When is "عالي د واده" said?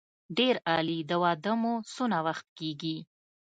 0.67-1.53